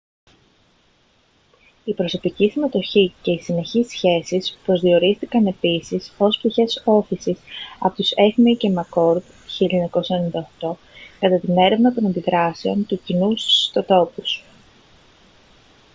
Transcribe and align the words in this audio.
η 1.83 1.93
«προσωπική 1.93 2.49
συμμετοχή» 2.49 3.13
και 3.21 3.31
οι 3.31 3.39
«συνεχείς 3.39 3.87
σχέσεις» 3.89 4.57
προσδιορίστηκαν 4.65 5.47
επίσης 5.47 6.13
ως 6.17 6.37
πτυχές 6.37 6.81
ώθησης 6.85 7.39
από 7.79 7.95
τους 7.95 8.09
eighmey 8.15 8.57
και 8.57 8.71
mccord 8.75 9.21
1998 10.61 10.75
κατά 11.19 11.39
την 11.41 11.57
έρευνα 11.57 11.93
των 11.93 12.05
αντιδράσεων 12.05 12.85
του 12.85 13.01
κοινού 13.03 13.37
στους 13.37 13.65
ιστοτόπους 13.65 14.43